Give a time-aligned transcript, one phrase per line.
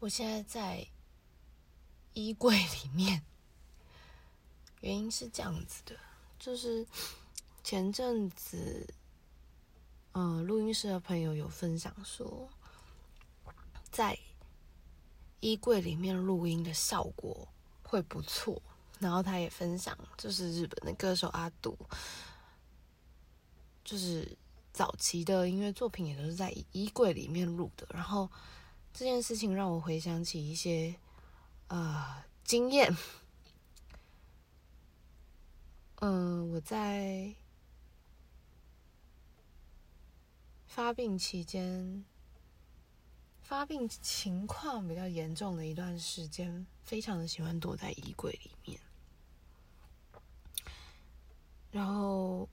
[0.00, 0.86] 我现在在
[2.14, 3.22] 衣柜里面，
[4.80, 5.94] 原因是这样子的，
[6.38, 6.86] 就是
[7.62, 8.94] 前阵子，
[10.12, 12.48] 嗯，录音室的朋友有分享说，
[13.92, 14.18] 在
[15.40, 17.46] 衣柜里面录音的效果
[17.82, 18.62] 会不错，
[19.00, 21.76] 然后他也分享，就是日本的歌手阿杜，
[23.84, 24.34] 就是
[24.72, 28.30] 早期的音乐作品也都是在衣柜里面录的，然后。
[28.92, 30.94] 这件事情让我回想起一些
[31.68, 32.94] 呃经验。
[35.96, 37.34] 嗯、我在
[40.66, 42.04] 发病期间，
[43.42, 48.80] 发病情况比较严重的一段时间，非常的喜欢躲在衣柜里面。
[51.70, 52.46] 然后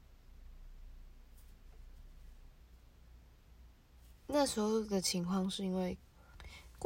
[4.28, 5.98] 那时候的情况是因为。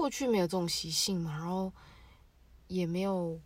[0.02, 1.72] 过去没有这种习性嘛，然后
[2.66, 3.40] 也没有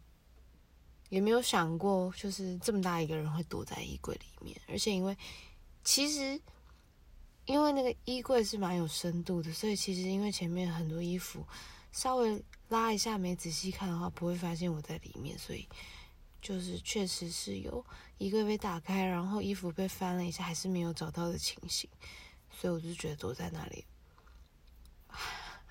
[1.09, 5.17] 也没有想过，就是这么大一个人会躲在衣柜里面，而且因为
[5.83, 6.41] 其实
[7.43, 11.45] 因为那个衣柜是蛮有深度的，所以其实因为前面很多衣服
[11.91, 15.67] 稍微拉一下，没仔细看的话，不会发现我在里面，所以
[16.41, 17.85] 就是确实是有
[18.17, 21.89] 衣柜被打开，然后衣服被翻了一下，还是没有找到的情形，
[22.49, 23.83] 所以我就觉得躲在那里。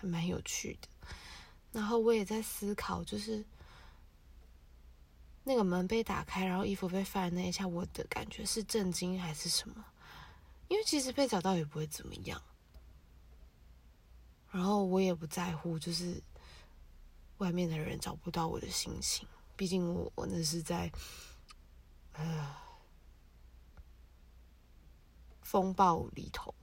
[0.05, 0.89] 蛮有趣的，
[1.73, 3.45] 然后我也在思考，就是
[5.43, 9.85] 那个门被打开，然后衣服被翻那一下，我的感觉是震惊还是什么？
[10.69, 12.43] 因为其实被找到也不会怎么样，
[14.51, 16.23] 然后我也不在乎，就是
[17.39, 20.91] 外面的人找不到我的心情，毕竟我我那是在
[22.15, 22.57] 呃
[25.43, 26.55] 风暴里头，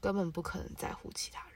[0.00, 1.47] 根本不可能在乎其他。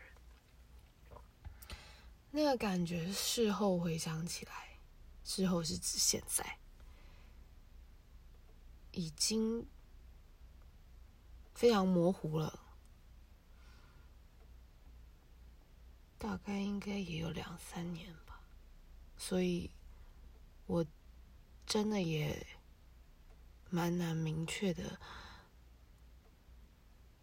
[2.35, 4.79] 那个感觉，事后回想起来，
[5.23, 6.59] 事后是指现在，
[8.93, 9.67] 已经
[11.55, 12.59] 非常模糊了，
[16.19, 18.41] 大概应该也有两三年吧，
[19.19, 19.71] 所以
[20.67, 20.87] 我
[21.67, 22.47] 真的也
[23.69, 24.99] 蛮难明确的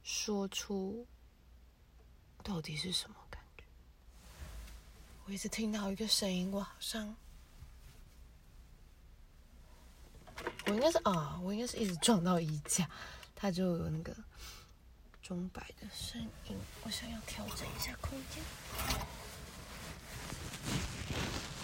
[0.04, 1.08] 说出
[2.44, 3.39] 到底是什么感。
[5.30, 7.16] 我一直听到一个声音，我好像，
[10.66, 12.90] 我应该是啊，我应该是一直撞到衣架，
[13.36, 14.12] 它就有那个
[15.22, 16.58] 钟摆的声音。
[16.84, 18.44] 我想要调整一下空间。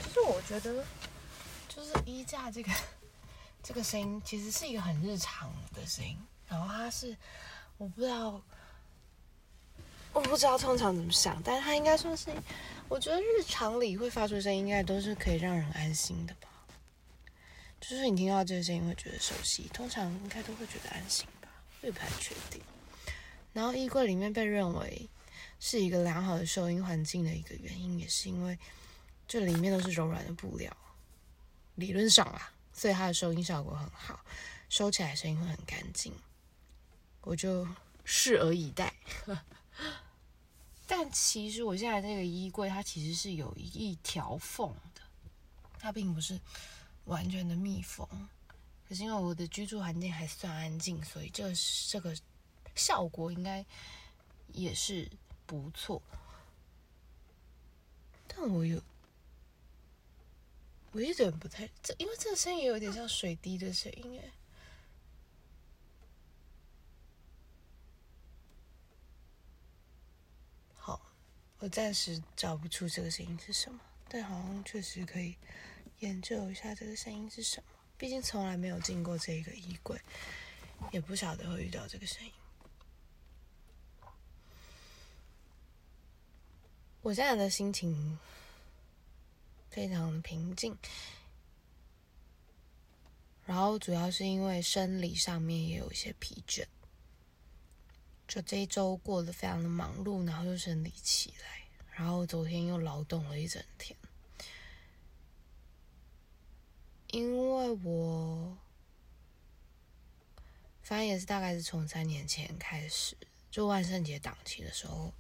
[0.03, 0.85] 就是我觉得，
[1.67, 2.71] 就是衣架这个
[3.63, 6.15] 这个声音，其实是一个很日常的声音。
[6.47, 7.17] 然后它是，
[7.79, 8.39] 我不知道，
[10.13, 12.29] 我不知道通常怎么想，但是它应该算是。
[12.87, 16.47] 我觉得日常里会发出声音，应该都是可以让人安心的吧。
[17.81, 21.49] 就是你听到这个声音会觉得熟悉，通常应该都会觉得安心吧，
[21.81, 22.61] 我也不太确定。
[23.53, 25.09] 然后衣柜里面被认为
[25.59, 28.57] 是一个良好的收音环境的一个原因，也是因为
[29.27, 30.75] 这里面都是柔软的布料，
[31.75, 34.23] 理论上啊，所以它的收音效果很好，
[34.69, 36.13] 收起来声音会很干净。
[37.21, 37.67] 我就
[38.05, 38.93] 拭而以待。
[40.87, 45.01] 但其实我现在这个衣柜，它其实是有一条缝的，
[45.79, 46.39] 它并不是
[47.05, 48.07] 完全的密封。
[48.87, 51.51] 可是因为我的居住环境还算安静，所以这
[51.89, 52.15] 这个
[52.75, 53.65] 效果应该
[54.53, 55.09] 也是
[55.47, 56.01] 不错。
[58.27, 58.79] 但我有，
[60.91, 64.31] 我有点不太，这因为这个声音有点像水滴的声音哎。
[71.65, 75.35] 我暂时找不出这个声音是什么，但好像确实可以
[75.97, 77.67] 研究一下这个声音是什么。
[77.97, 79.99] 毕竟从来没有进过这个衣柜，
[80.91, 82.31] 也不晓得会遇到这个声音。
[87.01, 88.19] 我现在的心情
[89.71, 90.77] 非常平静，
[93.47, 96.63] 然后主要是因为生理上面也有一些疲倦。
[98.27, 103.95] 就这一周过得非常的忙碌，然后又生理期来，然后昨天又劳动了一整天。
[107.11, 108.57] 因为我
[110.81, 113.15] 反正也是大概是从三年前开始，
[113.51, 115.13] 就万圣节档期的时候，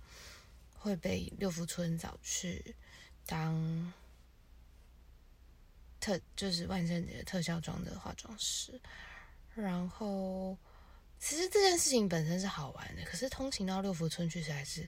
[0.73, 2.75] 会被六福村找去
[3.27, 3.93] 当
[5.99, 8.81] 特，就是万圣节特效妆的化妆师，
[9.53, 10.57] 然后。
[11.19, 14.87] 其实这件事情本身是好玩的，可是通勤到六福村去实在是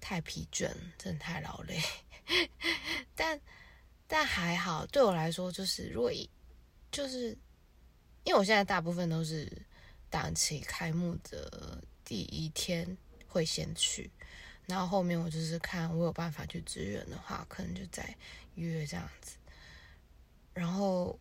[0.00, 1.80] 太疲倦，真的太劳累。
[3.14, 3.40] 但
[4.06, 6.28] 但还好，对我来说，就是如果一
[6.90, 7.36] 就是
[8.24, 9.50] 因为我现在大部分都是
[10.10, 12.96] 档期开幕的第一天
[13.28, 14.10] 会先去，
[14.66, 18.16] 然后后面我就是看我有办法去支援的话，可能就再
[18.56, 19.36] 约这样子。
[20.52, 21.18] 然后，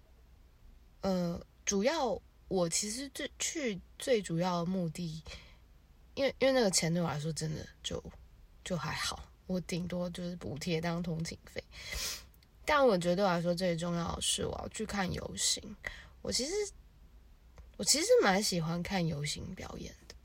[1.01, 5.23] 呃，主要我其实最去最主要的目的，
[6.13, 8.01] 因为因为那个钱对我来说真的就
[8.63, 11.63] 就还好，我顶多就是补贴当通勤费。
[12.63, 15.75] 但我觉得对我来说最重要的是我要去看游行。
[16.21, 16.53] 我其实
[17.77, 20.15] 我其实蛮喜欢看游行表演的。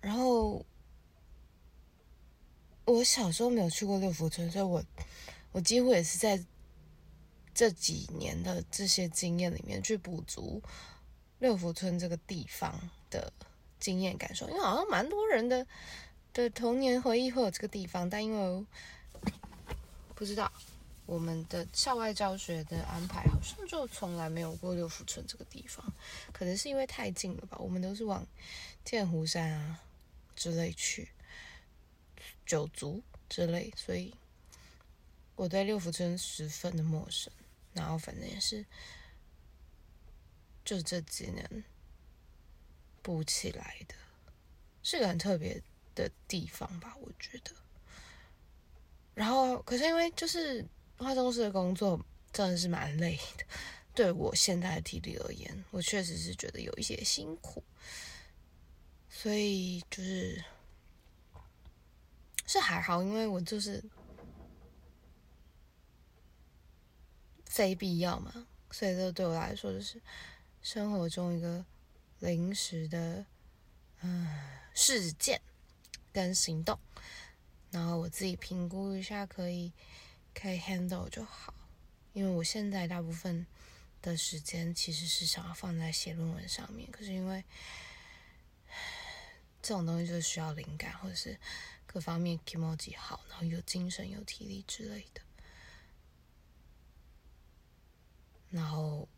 [0.00, 0.64] 然后
[2.84, 4.84] 我小时候没有去过六福村，所以我
[5.52, 6.44] 我几乎也是在。
[7.54, 10.60] 这几年的这些经验里面，去补足
[11.38, 13.32] 六福村这个地方的
[13.78, 15.66] 经验感受，因为好像蛮多人的
[16.32, 18.66] 的童年回忆会有这个地方，但因为
[20.14, 20.50] 不知道
[21.06, 25.84] 我们的校外教学的安排，好像就从来没有过六福村这个地方，
[26.32, 28.26] 可能是因为太近了吧，我们都是往
[28.84, 29.80] 剑湖山啊
[30.34, 31.08] 之类去，
[32.44, 34.14] 九族之类，所以
[35.36, 37.32] 我对六福村十分的陌生。
[37.74, 38.64] 然后反正也是，
[40.64, 41.64] 就这几年
[43.02, 43.94] 补起来的，
[44.82, 45.60] 是个很特别
[45.94, 47.50] 的地方吧，我觉得。
[49.12, 50.64] 然后，可是因为就是
[50.96, 52.00] 化妆师的工作
[52.32, 53.44] 真的是蛮累的，
[53.92, 57.62] 对我现在的体力而言，我确实是觉得有一些辛苦，
[59.10, 60.44] 所以就是
[62.46, 63.82] 是还好，因为我就是。
[67.54, 70.02] 非必要嘛，所以这对我来说就是
[70.60, 71.64] 生活中一个
[72.18, 73.24] 临时的
[74.00, 74.26] 嗯
[74.74, 75.40] 事件
[76.12, 76.76] 跟行动，
[77.70, 79.72] 然后我自己评估一下可以
[80.34, 81.54] 可以 handle 就好，
[82.12, 83.46] 因为我现在大部分
[84.02, 87.44] 的时间其实是想要放在写论文上面，可是因为
[89.62, 91.38] 这种东西就是需要灵感或者是
[91.86, 95.20] 各方面気持ち好，然后有精神有体力之类的。
[98.54, 99.08] 然后，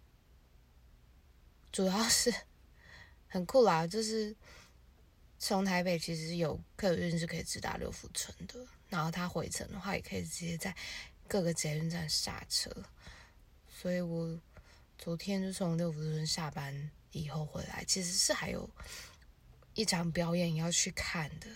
[1.70, 2.32] 主要是
[3.28, 4.34] 很酷啦，就是
[5.38, 10.74] 从台北其实有客运是可以直达六福村的，然后他回程的话也可以直接在
[11.28, 12.70] 各个捷运站下车，
[13.68, 14.40] 所以我
[14.96, 18.66] 昨天就从六福村下班以后回来，其实是还有
[19.74, 21.46] 一场表演要去看的，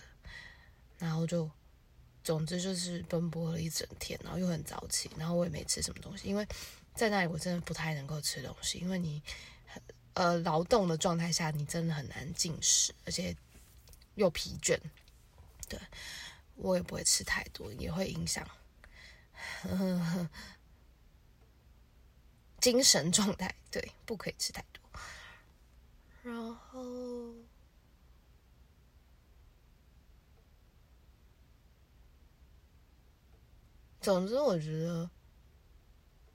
[0.99, 1.49] 然后就
[2.23, 6.47] 总之就是奔波了一整天，然后又很早起，然后我也没吃什么东西，因为。
[6.93, 9.23] 在那里，我真的不太能够吃东西，因为你，
[10.13, 13.35] 呃，劳动的状态下，你真的很难进食，而且
[14.15, 14.79] 又疲倦。
[15.67, 15.79] 对，
[16.55, 18.47] 我也不会吃太多，也会影响
[22.59, 23.55] 精神状态。
[23.71, 24.81] 对，不可以吃太多。
[26.21, 27.33] 然后，
[34.01, 35.09] 总之，我觉得。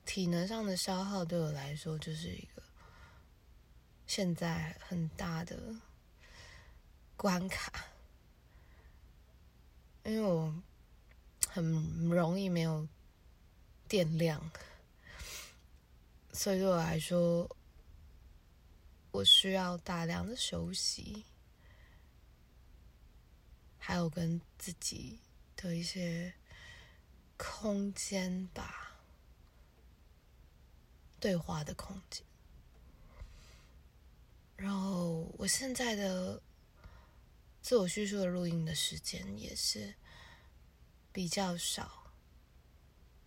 [0.07, 2.63] 体能上的消耗对我来说就是一个
[4.07, 5.75] 现在很大的
[7.17, 7.85] 关卡，
[10.05, 10.63] 因为我
[11.49, 12.87] 很容易没有
[13.87, 14.49] 电量，
[16.31, 17.53] 所以对我来说，
[19.11, 21.25] 我需要大量的休息，
[23.77, 25.19] 还有跟自己
[25.57, 26.33] 的一些
[27.35, 28.86] 空间吧。
[31.19, 32.23] 对话的空间，
[34.55, 36.39] 然后我现在的
[37.61, 39.95] 自我叙述的录音的时间也是
[41.11, 42.11] 比较少，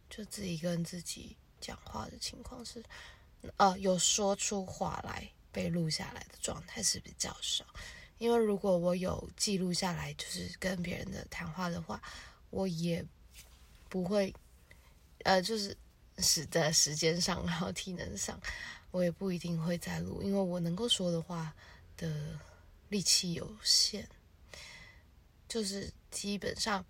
[0.09, 2.81] 就自己跟自己讲话的情况是，
[3.57, 7.65] 呃，有说出话来被录下来的状态是比较少，
[8.19, 12.01] 因为如果我有记录下来，就是跟别人的谈话的话，
[12.51, 13.05] 我也
[13.89, 14.33] 不会，
[15.25, 15.77] 呃，就是。
[16.23, 18.41] 是在时间上，然后体能上，
[18.91, 21.55] 我也不一定会再录，因为我能够说的话
[21.97, 22.39] 的
[22.89, 24.09] 力气有限。
[25.49, 26.85] 就是基本上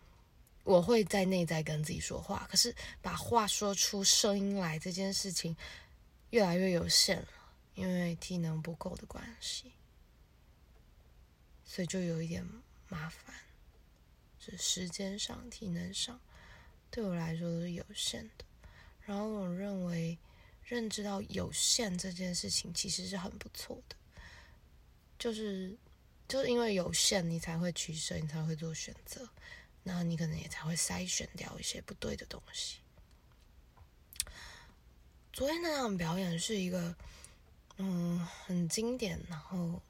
[0.65, 5.57] 我会在内在跟自己说话，可是把话说出声音来这件事情
[6.31, 7.29] 越来越有限了，
[7.75, 9.73] 因为体能不够的关系，
[11.65, 12.47] 所以就有一点
[12.89, 13.35] 麻烦。
[14.39, 16.19] 就时间上、体能上，
[16.91, 18.45] 对我来说都是有限的。
[19.11, 20.17] 然后我认为，
[20.63, 23.97] 认知到有限这件事情其实是很不错的，
[25.19, 25.77] 就是
[26.29, 29.29] 就是因为有限，你才会取舍，你才会做选择，
[29.83, 32.79] 那你可能也才会筛选掉一些不对的东西。
[35.33, 36.95] 昨天那场表演是一个，
[37.79, 39.83] 嗯，很经典，然后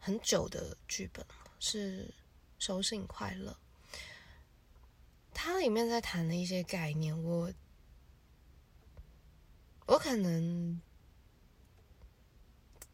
[0.00, 1.24] 很久的剧本，
[1.60, 2.06] 是
[2.58, 3.52] 《手信快乐》。
[5.32, 7.52] 它里面在谈的一些概念，我
[9.92, 10.80] 我可能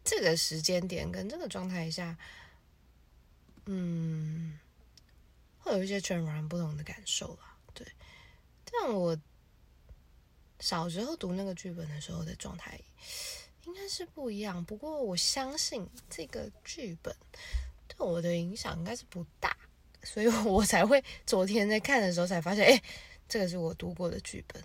[0.02, 2.18] 这个时间点跟这个状态下，
[3.66, 4.58] 嗯，
[5.60, 7.56] 会有一些全然不同的感受吧。
[7.72, 7.86] 对，
[8.64, 9.16] 但我
[10.58, 12.80] 小时候读那个剧本的时候的状态
[13.64, 14.64] 应该是不一样。
[14.64, 17.14] 不过我相信这个剧本
[17.86, 19.56] 对我的影响应该是不大。
[20.02, 22.82] 所以我才会昨天在看的时候才发现，哎，
[23.28, 24.60] 这个是我读过的剧本，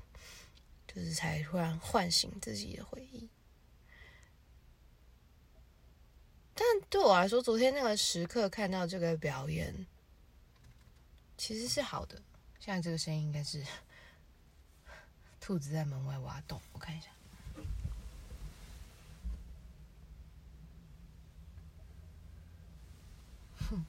[0.96, 3.28] 就是才突然唤醒自己的回忆。
[6.56, 9.88] 但对我来说，昨天那个时刻看到这个表演，
[11.36, 12.22] 其实是好的。
[12.60, 13.66] 现在这个声音应该是
[15.42, 17.10] 兔子在门外挖洞，我看一下。
[23.58, 23.84] 哼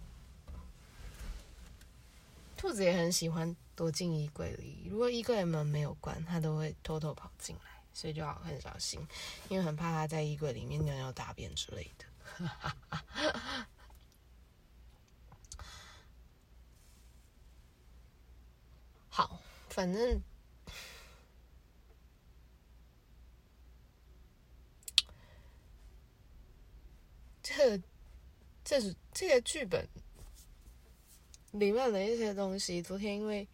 [2.57, 7.63] 兔子也很喜欢躲进衣柜里，如果衣柜门没有关，他都会偷偷跑进来，
[7.93, 9.07] 所以就要很小心，
[9.49, 12.05] 因为很怕他在衣柜里面尿尿大便之类的。
[19.09, 20.21] 好，反正
[27.43, 27.81] 这
[28.65, 29.89] 这是这个剧本。
[31.55, 33.47] 里面的一些东西，昨天因为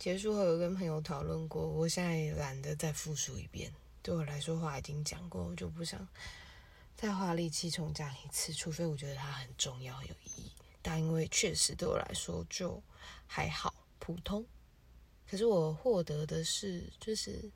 [0.00, 3.72] 结束后有跟朋友讨论过，我现在懒得再复述一遍。
[4.02, 6.06] 对我来说，话已经讲过，我就不想
[6.96, 10.50] 再花力气重讲一次，除非我觉得它很重要、有意义。
[10.82, 12.82] 但因为确实对我来说就
[13.28, 14.44] 还好，普通。
[15.30, 17.48] 可是我获得的是，就是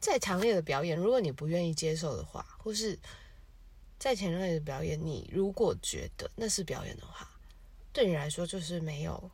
[0.00, 2.98] 再强烈的表演，如果你不愿意接受的话，或是。
[4.00, 7.28] 在前面的表演，你如果觉得那是表演的话，
[7.92, 9.30] 对你来说就是没有，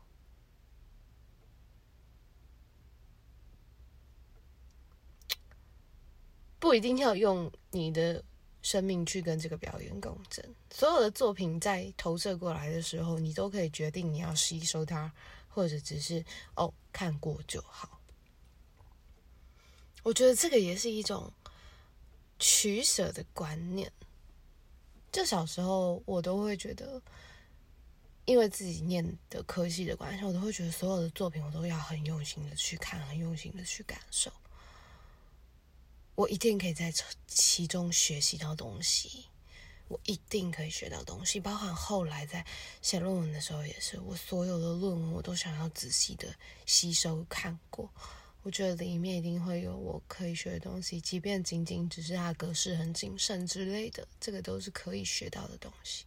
[6.58, 8.24] 不一定要用你的
[8.60, 10.44] 生命去跟这个表演共振。
[10.72, 15.12] 所有的作品在投射过来的时候，你都可以决定你要吸收它，
[15.48, 16.24] 或者只是
[16.56, 18.00] 哦看过就好。
[20.02, 21.32] 我觉得这个也是一种
[22.40, 23.92] 取舍的观念。
[25.16, 27.00] 就小时候，我都会觉得，
[28.26, 34.30] 因为自己念的科系的关系，我都会觉得所有的作品，我都要很用心的去看，很用心的去感受。
[36.16, 36.92] 我一定可以在
[37.26, 39.24] 其中学习到东西，
[39.88, 41.40] 我一定可以学到东西。
[41.40, 42.44] 包含后来在
[42.82, 46.28] 写论文的时候，也是我所有的论文，我都想要仔细的
[46.66, 47.90] 吸收看过。
[48.46, 56.04] 我觉得里面一定会有我可以学的东西，即便仅仅只是它格式很谨慎之类的，这个都是可以学到的东西。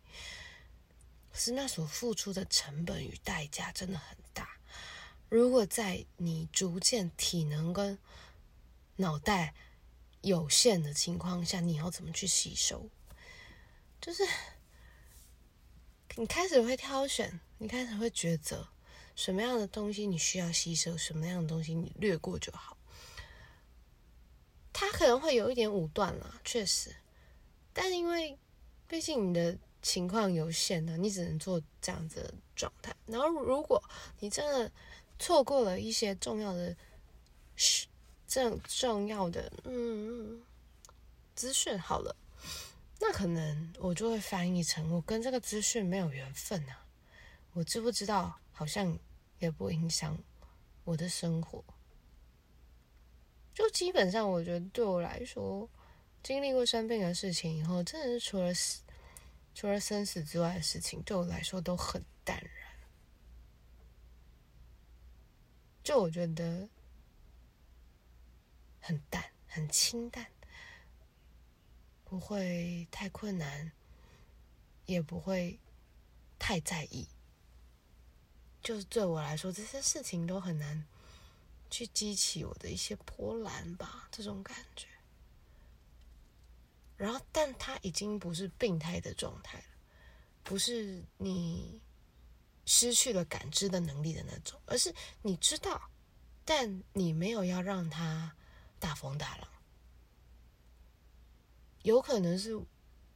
[1.34, 4.58] 可是那所付出的成本与代价真的很大。
[5.28, 8.00] 如果在你逐渐体能跟
[8.96, 9.54] 脑袋
[10.22, 12.90] 有限的情况下，你要怎么去吸收？
[14.00, 14.24] 就是
[16.16, 18.70] 你开始会挑选，你开始会抉择。
[19.20, 22.78] 什么样的东西你需要吸收，什么样的东西你略过就好。
[24.72, 26.96] 他可能会有一点武断啦，确实，
[27.74, 28.40] 但因为
[28.88, 32.96] 毕竟你的情况有限呢，你只能做这样子的状态。
[33.08, 33.84] 然后，如果
[34.22, 34.72] 你真的
[35.20, 36.74] 错过了一些重要的、
[38.26, 40.42] 这重要的嗯
[41.36, 42.16] 资讯，好了，
[43.02, 46.86] 那可能我就会翻译成我跟这个资讯没有缘分啊，
[47.52, 48.40] 我知不知道？
[48.54, 48.98] 好像。
[49.40, 50.18] 也不影响
[50.84, 51.64] 我的生活，
[53.54, 55.70] 就基本上，我觉得对我来说，
[56.22, 58.82] 经历过生病的事情以后，真的是除了死，
[59.56, 62.70] 除了生死之外的事情，对我来说都很淡然。
[65.84, 66.70] 就我觉得
[68.80, 70.28] 很淡，很清淡，
[72.04, 73.72] 不会太困难，
[74.86, 75.60] 也不会
[76.38, 77.08] 太在意。
[78.70, 80.86] 就是对我来说，这些事情都很难
[81.72, 84.86] 去激起我的一些波澜吧，这种感觉。
[86.96, 89.66] 然后，但它已经不是病态的状态了，
[90.44, 91.82] 不是你
[92.68, 95.90] 失去了感知的能力的那种，而是你知道，
[96.46, 98.36] 但你没有要让它
[98.78, 99.48] 大风大浪。
[101.82, 102.56] 有可能是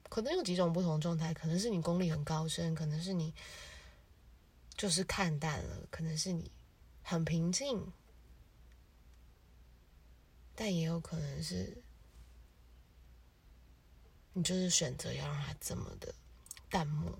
[0.10, 3.32] 可能有几种不同状态，可能是你功力很高深，可能是你
[4.76, 6.52] 就是看淡了，可能是你
[7.02, 7.92] 很平静，
[10.56, 11.82] 但也有可能是
[14.34, 16.14] 你就是选择要让它这么的
[16.70, 17.14] 淡漠。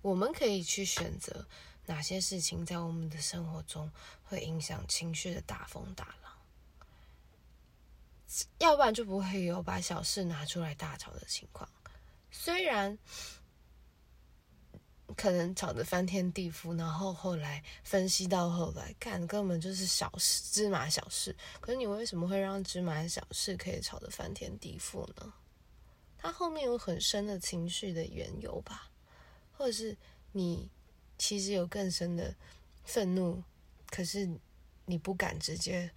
[0.00, 1.46] 我们可以去选择
[1.86, 3.90] 哪些事情在我们的生活中
[4.24, 6.32] 会影响情绪的大风大浪。
[8.58, 11.68] 要不然就不会有把小事拿出来大吵的情况。
[12.30, 12.96] 虽然
[15.16, 21.34] 可能吵得翻天地覆，然后后来分析到后来，看根本就是小事，芝麻小事。
[21.60, 25.32] 可是你为什么会让芝麻小事可以吵得翻天地覆呢？
[26.18, 28.90] 它后面有很深的情绪的缘由吧，
[29.52, 29.96] 或者是
[30.32, 30.68] 你
[31.18, 32.34] 其实有更深的
[32.84, 33.42] 愤怒，
[33.90, 34.28] 可是
[34.86, 35.90] 你不敢直接。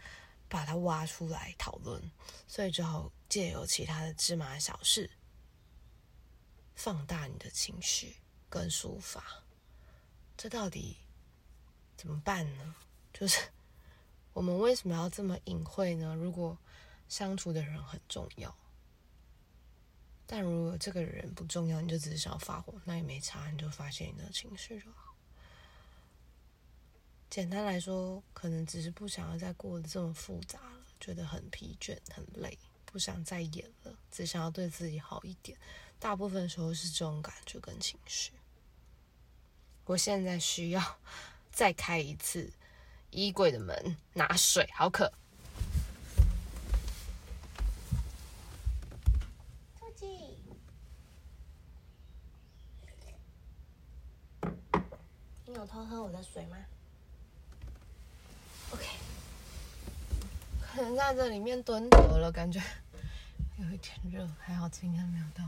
[0.48, 2.00] 把它挖出来讨论，
[2.48, 5.10] 所以只好借由其他的芝麻小事，
[6.76, 8.16] 放大你的情绪
[8.50, 9.44] 跟书法。
[10.38, 10.98] 这到底
[11.96, 12.75] 怎么办呢？
[13.14, 13.40] 就是
[14.34, 16.14] 我们为什么要这么隐晦呢？
[16.16, 16.58] 如果
[17.08, 18.54] 相处的人很重要，
[20.25, 25.16] 但如果这个人不重要，你就只是想要发火，那也没差，你就发泄你的情绪就好。
[27.30, 35.58] 简单来说，可能只是不想要再过得这么复杂了，觉得很疲倦、很累，不想再演了，只想要对自己好一点。
[36.00, 38.32] 大部分时候是这种感觉跟情绪。
[39.86, 40.98] 我现在需要
[41.52, 42.52] 再开一次
[43.10, 45.12] 衣柜的门，拿水，好渴。
[49.80, 50.06] 兔子，
[55.46, 56.58] 你有偷喝我的水吗
[58.72, 58.86] ？OK，
[60.62, 62.62] 可能在这里面蹲久了，感觉
[63.58, 65.44] 有一点热，还好今天没有到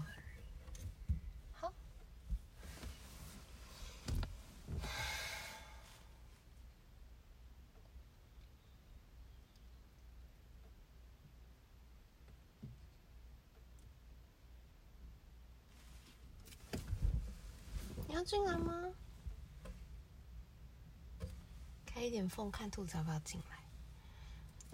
[18.27, 18.73] 进来吗？
[21.85, 23.57] 开一点缝，看兔子要不要进来。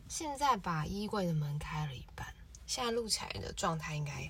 [0.10, 2.34] 现在把衣柜的门开了一半，
[2.66, 4.28] 现在录起来的状态应该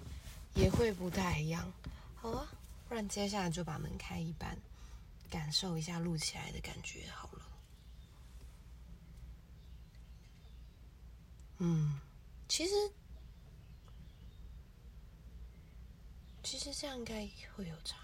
[0.55, 1.71] 也会不太一样。
[2.15, 2.51] 好啊，
[2.89, 4.57] 不然接下来就把门开一半，
[5.29, 7.45] 感受一下录起来的感觉好了。
[11.59, 11.97] 嗯，
[12.49, 12.73] 其实
[16.43, 18.02] 其实这样应该会有差。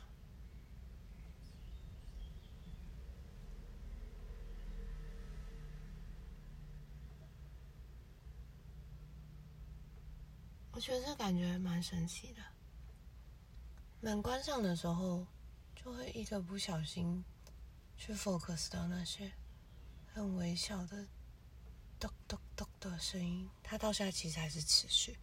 [10.80, 12.42] 我觉得这感觉蛮神奇的。
[14.00, 15.28] 门关上的时候，
[15.76, 17.22] 就会一个不小心
[17.98, 19.30] 去 focus 到那些
[20.14, 21.06] 很微小的
[22.00, 23.50] 咚咚咚的声音。
[23.62, 25.18] 它到现在其实还是持续，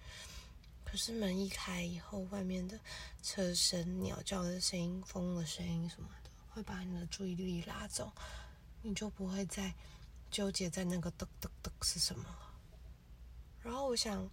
[0.85, 2.79] 可是门一开以后，外面的
[3.23, 8.13] 车声、鸟叫的声音、风的声音什么的，会把你的注意力拉走，
[8.83, 9.73] 你就不会再
[10.31, 12.53] 纠结在那个咚咚咚是什么了。
[13.63, 14.31] 然后我想。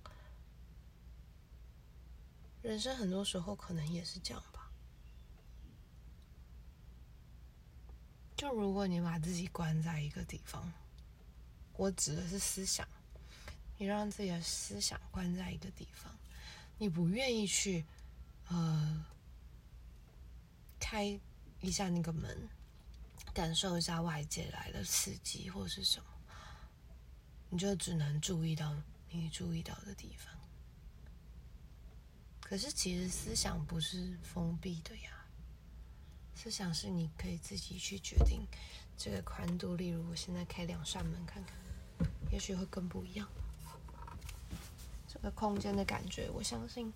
[2.63, 4.71] 人生很多时候可能也是这样吧。
[8.37, 10.71] 就如果你把自己关在一个地方，
[11.73, 12.87] 我指的是思想，
[13.77, 16.09] 你让自己的思想关在一个地方，
[16.77, 17.85] 你不愿意去，
[18.47, 19.05] 呃，
[20.79, 21.19] 开
[21.59, 22.47] 一下那个门，
[23.33, 26.05] 感受一下外界来的刺激或是什么，
[27.49, 28.73] 你就只能注意到
[29.09, 30.33] 你注意到的地方。
[32.43, 35.11] 可是，其实思想不是封闭的呀。
[36.35, 38.45] 思想是你可以自己去决定
[38.97, 39.75] 这个宽度。
[39.75, 41.55] 例如，我现在开两扇门看看，
[42.31, 43.27] 也许会更不一样。
[45.07, 46.93] 这个空间的感觉，我相信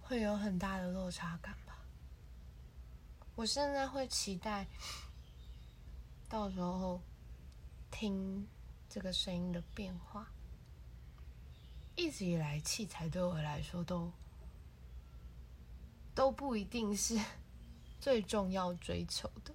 [0.00, 1.78] 会有很大的落差感吧。
[3.36, 4.66] 我现在会期待
[6.28, 7.00] 到时候
[7.90, 8.48] 听
[8.88, 10.26] 这个声音的变化。
[11.96, 14.10] 一直以来，器材对我来说都。
[16.14, 17.18] 都不一定是
[17.98, 19.52] 最重要追求的，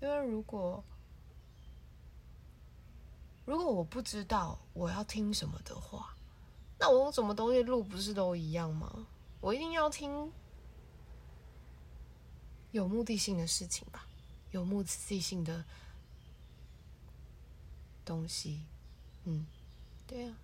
[0.00, 0.82] 因为如果
[3.44, 6.16] 如果我不知道我要听什么的话，
[6.78, 9.06] 那我用什么东西录不是都一样吗？
[9.42, 10.32] 我一定要听
[12.72, 14.06] 有目的性的事情吧，
[14.50, 15.62] 有目的性的
[18.02, 18.64] 东西，
[19.24, 19.46] 嗯，
[20.06, 20.34] 对啊。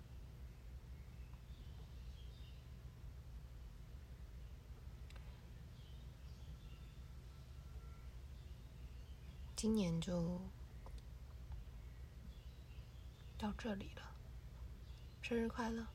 [9.63, 10.41] 今年就
[13.37, 14.01] 到这里了，
[15.21, 15.87] 生日快乐！